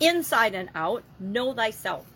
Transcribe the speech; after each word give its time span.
inside 0.00 0.54
and 0.54 0.68
out, 0.74 1.02
know 1.18 1.52
thyself. 1.52 2.06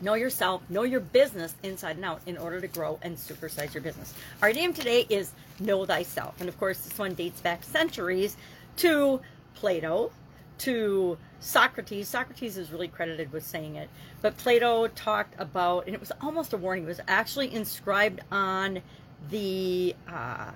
Know 0.00 0.14
yourself, 0.14 0.62
know 0.68 0.84
your 0.84 1.00
business 1.00 1.56
inside 1.64 1.96
and 1.96 2.04
out 2.04 2.20
in 2.24 2.38
order 2.38 2.60
to 2.60 2.68
grow 2.68 3.00
and 3.02 3.16
supersize 3.16 3.74
your 3.74 3.82
business. 3.82 4.14
Our 4.40 4.52
name 4.52 4.72
today 4.72 5.04
is 5.08 5.32
Know 5.58 5.84
Thyself. 5.86 6.36
And 6.38 6.48
of 6.48 6.56
course, 6.56 6.78
this 6.78 6.96
one 6.96 7.14
dates 7.14 7.40
back 7.40 7.64
centuries 7.64 8.36
to 8.76 9.20
Plato, 9.54 10.12
to 10.58 11.18
Socrates. 11.40 12.06
Socrates 12.06 12.56
is 12.56 12.70
really 12.70 12.86
credited 12.86 13.32
with 13.32 13.44
saying 13.44 13.74
it. 13.74 13.90
But 14.22 14.36
Plato 14.36 14.86
talked 14.86 15.34
about, 15.40 15.86
and 15.86 15.94
it 15.94 16.00
was 16.00 16.12
almost 16.20 16.52
a 16.52 16.56
warning, 16.56 16.84
it 16.84 16.88
was 16.88 17.00
actually 17.08 17.52
inscribed 17.52 18.20
on 18.30 18.80
the 19.30 19.96
uh, 20.08 20.52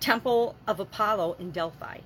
Temple 0.00 0.56
of 0.66 0.80
Apollo 0.80 1.36
in 1.38 1.52
Delphi. 1.52 1.98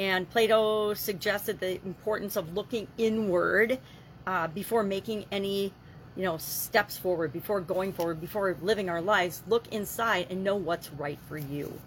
And 0.00 0.30
Plato 0.30 0.94
suggested 0.94 1.60
the 1.60 1.74
importance 1.84 2.34
of 2.36 2.54
looking 2.54 2.88
inward 2.96 3.78
uh, 4.26 4.48
before 4.48 4.82
making 4.82 5.26
any 5.30 5.74
you 6.16 6.24
know 6.24 6.38
steps 6.38 6.96
forward 6.96 7.34
before 7.34 7.60
going 7.60 7.92
forward 7.92 8.18
before 8.18 8.56
living 8.62 8.88
our 8.88 9.02
lives. 9.02 9.42
Look 9.46 9.68
inside 9.68 10.28
and 10.30 10.42
know 10.42 10.56
what's 10.56 10.90
right 10.94 11.18
for 11.28 11.36
you. 11.36 11.78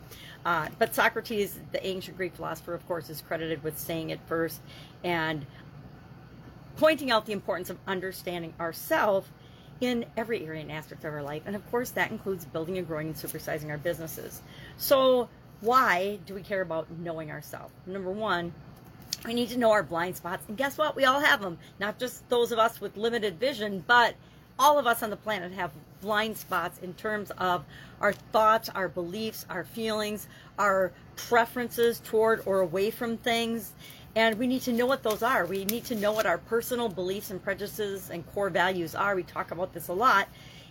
Uh, 0.45 0.67
but 0.77 0.93
socrates 0.93 1.57
the 1.71 1.83
ancient 1.83 2.15
greek 2.15 2.35
philosopher 2.35 2.75
of 2.75 2.87
course 2.87 3.09
is 3.09 3.19
credited 3.19 3.63
with 3.63 3.79
saying 3.79 4.11
it 4.11 4.19
first 4.27 4.61
and 5.03 5.47
pointing 6.75 7.09
out 7.09 7.25
the 7.25 7.33
importance 7.33 7.71
of 7.71 7.79
understanding 7.87 8.53
ourselves 8.59 9.27
in 9.81 10.05
every 10.15 10.45
area 10.45 10.61
and 10.61 10.71
aspect 10.71 11.03
of 11.03 11.11
our 11.11 11.23
life. 11.23 11.41
And 11.47 11.55
of 11.55 11.71
course 11.71 11.89
that 11.91 12.11
includes 12.11 12.45
building 12.45 12.77
and 12.77 12.85
growing 12.85 13.07
and 13.07 13.15
supersizing 13.15 13.71
our 13.71 13.79
businesses. 13.79 14.43
So 14.77 15.29
why 15.61 16.19
do 16.25 16.33
we 16.33 16.41
care 16.41 16.61
about 16.61 16.87
knowing 16.99 17.31
ourselves 17.31 17.73
number 17.85 18.11
one 18.11 18.53
we 19.25 19.33
need 19.33 19.49
to 19.49 19.57
know 19.57 19.71
our 19.71 19.83
blind 19.83 20.17
spots. 20.17 20.43
And 20.47 20.57
guess 20.57 20.77
what? 20.77 20.95
We 20.95 21.05
all 21.05 21.21
have 21.21 21.41
them. 21.41 21.57
Not 21.79 21.97
just 21.97 22.27
those 22.29 22.51
of 22.51 22.59
us 22.59 22.81
with 22.81 22.97
limited 22.97 23.39
vision, 23.39 23.83
but 23.87 24.15
all 24.59 24.77
of 24.77 24.85
us 24.85 25.01
on 25.01 25.09
the 25.09 25.15
planet 25.15 25.51
have 25.53 25.71
blind 26.01 26.37
spots 26.37 26.79
in 26.79 26.93
terms 26.93 27.31
of 27.37 27.63
our 28.01 28.13
thoughts, 28.13 28.69
our 28.69 28.89
beliefs, 28.89 29.45
our 29.49 29.63
feelings, 29.63 30.27
our 30.59 30.91
preferences 31.15 32.01
toward 32.03 32.43
or 32.45 32.59
away 32.59 32.91
from 32.91 33.17
things. 33.17 33.71
And 34.15 34.37
we 34.37 34.45
need 34.45 34.61
to 34.63 34.73
know 34.73 34.85
what 34.85 35.01
those 35.01 35.23
are. 35.23 35.45
We 35.45 35.65
need 35.65 35.85
to 35.85 35.95
know 35.95 36.11
what 36.11 36.25
our 36.25 36.37
personal 36.37 36.89
beliefs 36.89 37.31
and 37.31 37.41
prejudices 37.41 38.09
and 38.09 38.29
core 38.33 38.49
values 38.49 38.93
are. 38.93 39.15
We 39.15 39.23
talk 39.23 39.51
about 39.51 39.73
this 39.73 39.87
a 39.87 39.93
lot 39.93 40.27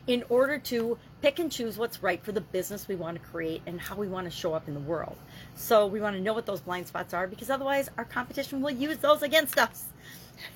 in 0.07 0.25
order 0.29 0.59
to 0.59 0.99
pick 1.21 1.39
and 1.39 1.51
choose 1.51 1.79
what's 1.79 2.03
right 2.03 2.23
for 2.25 2.33
the 2.33 2.41
business 2.41 2.89
we 2.89 2.97
want 2.97 3.17
to 3.17 3.23
create 3.29 3.63
and 3.67 3.81
how 3.81 3.95
we 3.95 4.09
want 4.09 4.25
to 4.25 4.31
show 4.31 4.53
up 4.53 4.67
in 4.67 4.75
the 4.75 4.81
world. 4.81 5.17
So 5.55 5.87
we 5.87 6.01
want 6.01 6.17
to 6.17 6.23
know 6.23 6.33
what 6.33 6.47
those 6.47 6.61
blind 6.61 6.89
spots 6.89 7.15
are 7.15 7.27
because 7.27 7.51
otherwise 7.51 7.89
our 7.97 8.05
competition 8.05 8.61
will 8.61 8.73
use 8.73 8.99
those 8.99 9.23
against 9.23 9.59
us. 9.59 9.85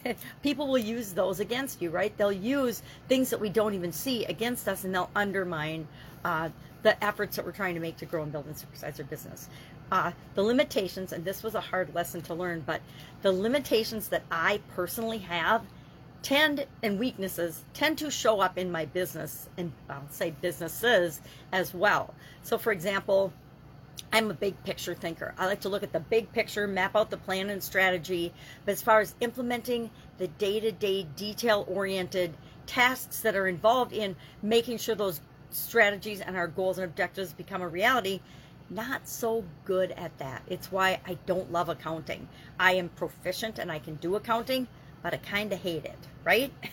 People 0.42 0.66
will 0.66 0.78
use 0.78 1.12
those 1.12 1.38
against 1.38 1.80
you, 1.80 1.90
right? 1.90 2.16
They'll 2.16 2.32
use 2.32 2.82
things 3.08 3.30
that 3.30 3.40
we 3.40 3.48
don't 3.48 3.74
even 3.74 3.92
see 3.92 4.24
against 4.24 4.66
us 4.68 4.82
and 4.82 4.92
they'll 4.92 5.10
undermine 5.14 5.86
uh, 6.24 6.48
the 6.82 7.02
efforts 7.04 7.36
that 7.36 7.44
we're 7.44 7.52
trying 7.52 7.74
to 7.74 7.80
make 7.80 7.96
to 7.98 8.06
grow 8.06 8.24
and 8.24 8.32
build 8.32 8.46
and 8.46 8.56
supersize 8.56 8.98
our 8.98 9.04
business. 9.04 9.48
Uh, 9.92 10.10
the 10.34 10.42
limitations, 10.42 11.12
and 11.12 11.24
this 11.24 11.44
was 11.44 11.54
a 11.54 11.60
hard 11.60 11.94
lesson 11.94 12.20
to 12.22 12.34
learn, 12.34 12.60
but 12.66 12.80
the 13.22 13.30
limitations 13.30 14.08
that 14.08 14.24
I 14.32 14.60
personally 14.74 15.18
have 15.18 15.62
tend 16.26 16.66
and 16.82 16.98
weaknesses 16.98 17.62
tend 17.72 17.96
to 17.96 18.10
show 18.10 18.40
up 18.40 18.58
in 18.58 18.68
my 18.68 18.84
business 18.84 19.48
and 19.56 19.70
I'll 19.88 20.02
say 20.10 20.32
businesses 20.40 21.20
as 21.52 21.72
well. 21.72 22.12
So 22.42 22.58
for 22.58 22.72
example, 22.72 23.32
I'm 24.12 24.28
a 24.32 24.34
big 24.34 24.60
picture 24.64 24.92
thinker. 24.92 25.36
I 25.38 25.46
like 25.46 25.60
to 25.60 25.68
look 25.68 25.84
at 25.84 25.92
the 25.92 26.00
big 26.00 26.32
picture, 26.32 26.66
map 26.66 26.96
out 26.96 27.10
the 27.10 27.16
plan 27.16 27.48
and 27.48 27.62
strategy, 27.62 28.32
but 28.64 28.72
as 28.72 28.82
far 28.82 28.98
as 28.98 29.14
implementing 29.20 29.88
the 30.18 30.26
day-to-day 30.26 31.06
detail-oriented 31.14 32.34
tasks 32.66 33.20
that 33.20 33.36
are 33.36 33.46
involved 33.46 33.92
in 33.92 34.16
making 34.42 34.78
sure 34.78 34.96
those 34.96 35.20
strategies 35.50 36.20
and 36.20 36.36
our 36.36 36.48
goals 36.48 36.78
and 36.78 36.86
objectives 36.86 37.34
become 37.34 37.62
a 37.62 37.68
reality, 37.68 38.18
not 38.68 39.06
so 39.06 39.44
good 39.64 39.92
at 39.92 40.18
that. 40.18 40.42
It's 40.48 40.72
why 40.72 40.98
I 41.06 41.18
don't 41.24 41.52
love 41.52 41.68
accounting. 41.68 42.26
I 42.58 42.72
am 42.72 42.88
proficient 42.88 43.60
and 43.60 43.70
I 43.70 43.78
can 43.78 43.94
do 43.94 44.16
accounting, 44.16 44.66
but 45.06 45.14
I 45.14 45.18
kind 45.18 45.52
of 45.52 45.60
hate 45.60 45.84
it, 45.84 45.98
right? 46.24 46.52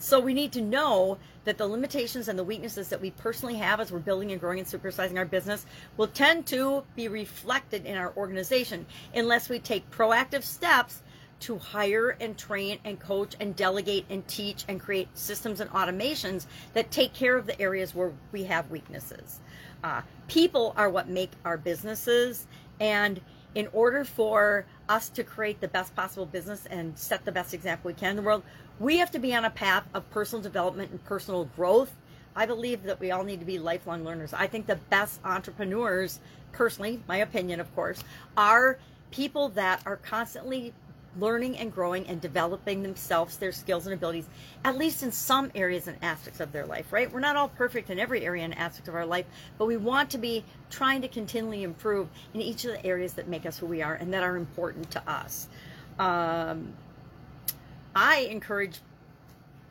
So 0.00 0.18
we 0.18 0.34
need 0.34 0.50
to 0.52 0.60
know 0.60 1.18
that 1.44 1.56
the 1.56 1.66
limitations 1.66 2.26
and 2.26 2.36
the 2.36 2.42
weaknesses 2.42 2.88
that 2.88 3.00
we 3.00 3.12
personally 3.12 3.54
have 3.56 3.78
as 3.78 3.92
we're 3.92 4.00
building 4.00 4.32
and 4.32 4.40
growing 4.40 4.58
and 4.58 4.66
supersizing 4.66 5.16
our 5.16 5.24
business 5.24 5.64
will 5.96 6.08
tend 6.08 6.46
to 6.46 6.82
be 6.96 7.06
reflected 7.06 7.86
in 7.86 7.96
our 7.96 8.12
organization 8.16 8.84
unless 9.14 9.48
we 9.48 9.60
take 9.60 9.88
proactive 9.90 10.42
steps 10.42 11.02
to 11.40 11.56
hire 11.56 12.16
and 12.20 12.36
train 12.36 12.80
and 12.84 12.98
coach 12.98 13.36
and 13.38 13.54
delegate 13.54 14.06
and 14.10 14.26
teach 14.26 14.64
and 14.66 14.80
create 14.80 15.08
systems 15.16 15.60
and 15.60 15.70
automations 15.70 16.46
that 16.72 16.90
take 16.90 17.14
care 17.14 17.36
of 17.36 17.46
the 17.46 17.58
areas 17.60 17.94
where 17.94 18.12
we 18.32 18.42
have 18.42 18.68
weaknesses. 18.70 19.38
Uh, 19.84 20.02
people 20.26 20.74
are 20.76 20.90
what 20.90 21.08
make 21.08 21.30
our 21.44 21.56
businesses 21.56 22.48
and 22.80 23.20
in 23.54 23.68
order 23.72 24.04
for 24.04 24.64
us 24.88 25.08
to 25.10 25.24
create 25.24 25.60
the 25.60 25.68
best 25.68 25.94
possible 25.96 26.26
business 26.26 26.66
and 26.66 26.96
set 26.98 27.24
the 27.24 27.32
best 27.32 27.54
example 27.54 27.88
we 27.88 27.94
can 27.94 28.10
in 28.10 28.16
the 28.16 28.22
world, 28.22 28.42
we 28.78 28.98
have 28.98 29.10
to 29.10 29.18
be 29.18 29.34
on 29.34 29.44
a 29.44 29.50
path 29.50 29.84
of 29.94 30.08
personal 30.10 30.42
development 30.42 30.90
and 30.90 31.04
personal 31.04 31.44
growth. 31.56 31.92
I 32.34 32.46
believe 32.46 32.84
that 32.84 33.00
we 33.00 33.10
all 33.10 33.24
need 33.24 33.40
to 33.40 33.46
be 33.46 33.58
lifelong 33.58 34.04
learners. 34.04 34.32
I 34.32 34.46
think 34.46 34.66
the 34.66 34.76
best 34.76 35.20
entrepreneurs, 35.24 36.20
personally, 36.52 37.02
my 37.08 37.18
opinion, 37.18 37.60
of 37.60 37.74
course, 37.74 38.02
are 38.36 38.78
people 39.10 39.48
that 39.50 39.82
are 39.84 39.96
constantly 39.96 40.72
learning 41.18 41.58
and 41.58 41.72
growing 41.74 42.06
and 42.06 42.20
developing 42.20 42.82
themselves, 42.82 43.36
their 43.36 43.52
skills 43.52 43.86
and 43.86 43.94
abilities, 43.94 44.26
at 44.64 44.76
least 44.76 45.02
in 45.02 45.10
some 45.10 45.50
areas 45.54 45.88
and 45.88 45.96
aspects 46.02 46.40
of 46.40 46.52
their 46.52 46.66
life, 46.66 46.92
right? 46.92 47.12
We're 47.12 47.20
not 47.20 47.36
all 47.36 47.48
perfect 47.48 47.90
in 47.90 47.98
every 47.98 48.24
area 48.24 48.44
and 48.44 48.56
aspect 48.56 48.88
of 48.88 48.94
our 48.94 49.06
life, 49.06 49.26
but 49.58 49.66
we 49.66 49.76
want 49.76 50.10
to 50.10 50.18
be 50.18 50.44
trying 50.70 51.02
to 51.02 51.08
continually 51.08 51.62
improve 51.62 52.08
in 52.32 52.40
each 52.40 52.64
of 52.64 52.72
the 52.72 52.86
areas 52.86 53.14
that 53.14 53.28
make 53.28 53.44
us 53.44 53.58
who 53.58 53.66
we 53.66 53.82
are 53.82 53.94
and 53.94 54.12
that 54.14 54.22
are 54.22 54.36
important 54.36 54.90
to 54.92 55.10
us. 55.10 55.48
Um, 55.98 56.72
I 57.94 58.28
encourage 58.30 58.78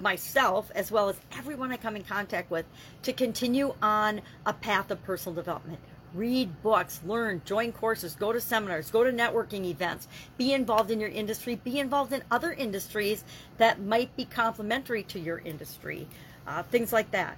myself 0.02 0.72
as 0.76 0.92
well 0.92 1.10
as 1.10 1.20
everyone 1.38 1.72
I 1.72 1.78
come 1.78 1.96
in 1.96 2.04
contact 2.04 2.52
with 2.52 2.66
to 3.04 3.14
continue 3.14 3.74
on 3.82 4.22
a 4.46 4.54
path 4.54 4.92
of 4.92 5.04
personal 5.04 5.36
development 5.36 5.80
read 6.14 6.62
books, 6.62 7.02
learn, 7.06 7.42
join 7.46 7.72
courses, 7.72 8.16
go 8.16 8.32
to 8.32 8.42
seminars, 8.42 8.90
go 8.92 9.04
to 9.04 9.12
networking 9.12 9.66
events, 9.66 10.08
be 10.38 10.54
involved 10.54 10.92
in 10.92 11.00
your 11.00 11.10
industry, 11.10 11.56
be 11.56 11.80
involved 11.80 12.14
in 12.14 12.24
other 12.32 12.52
industries 12.54 13.24
that 13.58 13.82
might 13.82 14.16
be 14.16 14.26
complementary 14.26 15.04
to 15.04 15.20
your 15.20 15.40
industry, 15.40 16.08
uh, 16.48 16.64
things 16.64 16.92
like 16.92 17.12
that. 17.12 17.38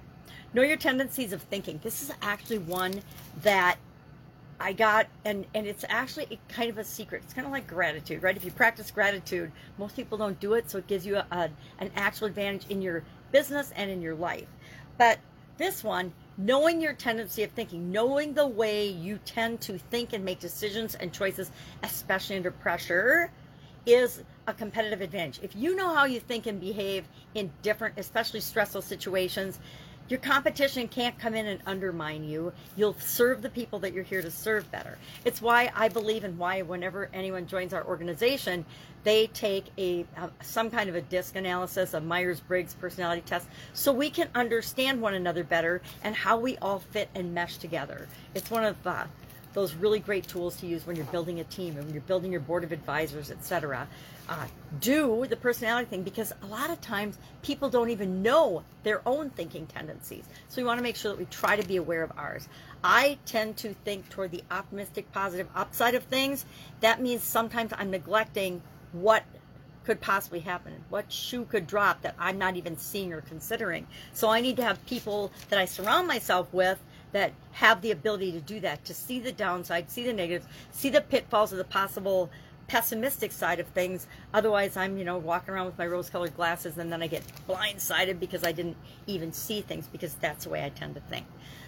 Know 0.54 0.62
your 0.62 0.76
tendencies 0.76 1.32
of 1.32 1.42
thinking. 1.42 1.80
This 1.82 2.02
is 2.02 2.12
actually 2.20 2.58
one 2.58 3.02
that 3.42 3.78
I 4.60 4.72
got, 4.72 5.06
and, 5.24 5.44
and 5.54 5.66
it's 5.66 5.84
actually 5.88 6.38
kind 6.48 6.70
of 6.70 6.78
a 6.78 6.84
secret. 6.84 7.22
It's 7.24 7.34
kind 7.34 7.46
of 7.46 7.52
like 7.52 7.66
gratitude, 7.66 8.22
right? 8.22 8.36
If 8.36 8.44
you 8.44 8.52
practice 8.52 8.90
gratitude, 8.90 9.50
most 9.78 9.96
people 9.96 10.18
don't 10.18 10.38
do 10.38 10.54
it, 10.54 10.70
so 10.70 10.78
it 10.78 10.86
gives 10.86 11.04
you 11.04 11.16
a, 11.16 11.26
a, 11.32 11.50
an 11.78 11.90
actual 11.96 12.28
advantage 12.28 12.66
in 12.68 12.80
your 12.80 13.02
business 13.32 13.72
and 13.74 13.90
in 13.90 14.00
your 14.02 14.14
life. 14.14 14.46
But 14.98 15.18
this 15.56 15.82
one, 15.82 16.12
knowing 16.38 16.80
your 16.80 16.92
tendency 16.92 17.42
of 17.42 17.50
thinking, 17.52 17.90
knowing 17.90 18.34
the 18.34 18.46
way 18.46 18.88
you 18.88 19.18
tend 19.24 19.60
to 19.62 19.78
think 19.78 20.12
and 20.12 20.24
make 20.24 20.40
decisions 20.40 20.94
and 20.94 21.12
choices, 21.12 21.50
especially 21.82 22.36
under 22.36 22.50
pressure, 22.50 23.30
is 23.86 24.22
a 24.46 24.54
competitive 24.54 25.00
advantage. 25.00 25.40
If 25.42 25.54
you 25.54 25.76
know 25.76 25.94
how 25.94 26.04
you 26.04 26.20
think 26.20 26.46
and 26.46 26.60
behave 26.60 27.04
in 27.34 27.50
different, 27.62 27.98
especially 27.98 28.40
stressful 28.40 28.82
situations, 28.82 29.58
your 30.12 30.20
competition 30.20 30.86
can't 30.88 31.18
come 31.18 31.34
in 31.34 31.46
and 31.46 31.62
undermine 31.64 32.22
you. 32.22 32.52
You'll 32.76 32.92
serve 32.98 33.40
the 33.40 33.48
people 33.48 33.78
that 33.78 33.94
you're 33.94 34.04
here 34.04 34.20
to 34.20 34.30
serve 34.30 34.70
better. 34.70 34.98
It's 35.24 35.40
why 35.40 35.72
I 35.74 35.88
believe 35.88 36.22
and 36.22 36.36
why 36.36 36.60
whenever 36.60 37.08
anyone 37.14 37.46
joins 37.46 37.72
our 37.72 37.82
organization, 37.82 38.66
they 39.04 39.28
take 39.28 39.64
a, 39.78 40.04
some 40.42 40.70
kind 40.70 40.90
of 40.90 40.96
a 40.96 41.00
disc 41.00 41.34
analysis, 41.34 41.94
a 41.94 42.00
Myers-Briggs 42.00 42.74
personality 42.74 43.22
test, 43.24 43.48
so 43.72 43.90
we 43.90 44.10
can 44.10 44.28
understand 44.34 45.00
one 45.00 45.14
another 45.14 45.44
better 45.44 45.80
and 46.04 46.14
how 46.14 46.36
we 46.36 46.58
all 46.58 46.80
fit 46.80 47.08
and 47.14 47.32
mesh 47.32 47.56
together. 47.56 48.06
It's 48.34 48.50
one 48.50 48.64
of 48.64 48.86
uh, 48.86 49.06
those 49.52 49.74
really 49.74 49.98
great 49.98 50.26
tools 50.26 50.56
to 50.56 50.66
use 50.66 50.86
when 50.86 50.96
you're 50.96 51.04
building 51.06 51.40
a 51.40 51.44
team 51.44 51.76
and 51.76 51.84
when 51.84 51.92
you're 51.92 52.02
building 52.02 52.32
your 52.32 52.40
board 52.40 52.64
of 52.64 52.72
advisors, 52.72 53.30
etc. 53.30 53.86
Uh, 54.28 54.46
do 54.80 55.26
the 55.28 55.36
personality 55.36 55.88
thing 55.88 56.02
because 56.02 56.32
a 56.42 56.46
lot 56.46 56.70
of 56.70 56.80
times 56.80 57.18
people 57.42 57.68
don't 57.68 57.90
even 57.90 58.22
know 58.22 58.62
their 58.82 59.06
own 59.06 59.30
thinking 59.30 59.66
tendencies. 59.66 60.24
So 60.48 60.62
we 60.62 60.66
want 60.66 60.78
to 60.78 60.82
make 60.82 60.96
sure 60.96 61.12
that 61.12 61.18
we 61.18 61.26
try 61.26 61.56
to 61.56 61.66
be 61.66 61.76
aware 61.76 62.02
of 62.02 62.12
ours. 62.16 62.48
I 62.84 63.18
tend 63.26 63.56
to 63.58 63.74
think 63.84 64.08
toward 64.08 64.30
the 64.30 64.42
optimistic, 64.50 65.10
positive 65.12 65.48
upside 65.54 65.94
of 65.94 66.04
things. 66.04 66.44
That 66.80 67.00
means 67.00 67.22
sometimes 67.22 67.72
I'm 67.76 67.90
neglecting 67.90 68.62
what 68.92 69.24
could 69.84 70.00
possibly 70.00 70.40
happen, 70.40 70.72
what 70.88 71.10
shoe 71.10 71.44
could 71.44 71.66
drop 71.66 72.02
that 72.02 72.14
I'm 72.18 72.38
not 72.38 72.56
even 72.56 72.76
seeing 72.76 73.12
or 73.12 73.20
considering. 73.20 73.86
So 74.12 74.28
I 74.28 74.40
need 74.40 74.56
to 74.56 74.62
have 74.62 74.84
people 74.86 75.32
that 75.48 75.58
I 75.58 75.64
surround 75.64 76.06
myself 76.06 76.52
with 76.52 76.78
that 77.12 77.32
have 77.52 77.82
the 77.82 77.90
ability 77.90 78.32
to 78.32 78.40
do 78.40 78.60
that, 78.60 78.84
to 78.84 78.94
see 78.94 79.20
the 79.20 79.32
downside, 79.32 79.90
see 79.90 80.04
the 80.04 80.12
negatives, 80.12 80.46
see 80.70 80.88
the 80.88 81.00
pitfalls 81.00 81.52
of 81.52 81.58
the 81.58 81.64
possible 81.64 82.30
pessimistic 82.68 83.32
side 83.32 83.60
of 83.60 83.66
things. 83.68 84.06
Otherwise, 84.32 84.76
I'm, 84.76 84.96
you 84.96 85.04
know, 85.04 85.18
walking 85.18 85.52
around 85.52 85.66
with 85.66 85.76
my 85.76 85.86
rose 85.86 86.08
colored 86.08 86.34
glasses 86.34 86.78
and 86.78 86.90
then 86.90 87.02
I 87.02 87.06
get 87.06 87.22
blindsided 87.48 88.18
because 88.18 88.44
I 88.44 88.52
didn't 88.52 88.76
even 89.06 89.32
see 89.32 89.60
things 89.60 89.86
because 89.86 90.14
that's 90.14 90.44
the 90.44 90.50
way 90.50 90.64
I 90.64 90.70
tend 90.70 90.94
to 90.94 91.00
think. 91.02 91.26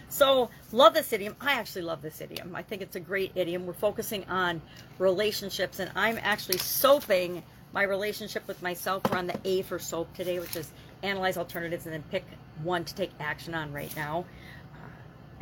So, 0.09 0.51
love 0.71 0.95
this 0.95 1.13
idiom. 1.13 1.35
I 1.41 1.55
actually 1.55 1.83
love 1.83 2.01
this 2.01 2.21
idiom. 2.21 2.55
I 2.55 2.63
think 2.63 2.83
it's 2.83 2.97
a 2.97 3.01
great 3.01 3.33
idiom. 3.35 3.67
We're 3.67 3.73
focusing 3.73 4.25
on 4.29 4.63
relationships, 4.99 5.81
and 5.81 5.91
I'm 5.97 6.19
actually 6.23 6.59
soaping 6.59 7.43
my 7.73 7.83
relationship 7.83 8.47
with 8.47 8.63
myself. 8.63 9.03
We're 9.11 9.19
on 9.19 9.27
the 9.27 9.39
A 9.45 9.63
for 9.63 9.79
soap 9.79 10.15
today, 10.15 10.39
which 10.39 10.57
is 10.57 10.71
analyze 11.03 11.37
alternatives 11.37 11.87
and 11.87 11.93
then 11.93 12.05
pick 12.11 12.25
one 12.63 12.85
to 12.85 12.95
take 12.95 13.11
action 13.19 13.55
on 13.55 13.73
right 13.73 13.95
now. 13.97 14.25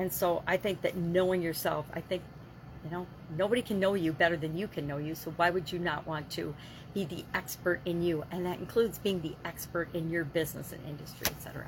And 0.02 0.12
so 0.12 0.42
I 0.48 0.56
think 0.56 0.82
that 0.82 0.96
knowing 0.96 1.42
yourself, 1.42 1.86
I 1.94 2.00
think 2.00 2.22
you 2.84 2.90
know, 2.90 3.06
nobody 3.38 3.62
can 3.62 3.78
know 3.78 3.94
you 3.94 4.12
better 4.12 4.36
than 4.36 4.58
you 4.58 4.66
can 4.66 4.84
know 4.84 4.96
you. 4.96 5.14
So 5.14 5.30
why 5.36 5.50
would 5.50 5.70
you 5.70 5.78
not 5.78 6.08
want 6.08 6.28
to 6.30 6.56
be 6.92 7.04
the 7.04 7.24
expert 7.34 7.80
in 7.84 8.02
you? 8.02 8.24
And 8.32 8.44
that 8.44 8.58
includes 8.58 8.98
being 8.98 9.22
the 9.22 9.36
expert 9.44 9.94
in 9.94 10.10
your 10.10 10.24
business 10.24 10.72
and 10.72 10.84
industry, 10.88 11.28
etc. 11.28 11.66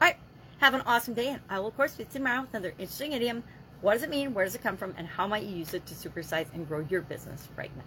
All 0.00 0.08
right. 0.08 0.16
Have 0.60 0.72
an 0.72 0.80
awesome 0.86 1.12
day. 1.12 1.28
And 1.28 1.40
I 1.50 1.58
will, 1.58 1.66
of 1.66 1.76
course, 1.76 1.94
be 1.94 2.04
tomorrow 2.04 2.40
with 2.40 2.54
another 2.54 2.72
interesting 2.78 3.12
idiom. 3.12 3.44
What 3.82 3.92
does 3.92 4.02
it 4.02 4.08
mean? 4.08 4.32
Where 4.32 4.46
does 4.46 4.54
it 4.54 4.62
come 4.62 4.78
from? 4.78 4.94
And 4.96 5.06
how 5.06 5.26
might 5.26 5.42
you 5.42 5.54
use 5.54 5.74
it 5.74 5.84
to 5.84 5.94
supersize 5.94 6.46
and 6.54 6.66
grow 6.66 6.86
your 6.88 7.02
business 7.02 7.48
right 7.54 7.70
now? 7.76 7.84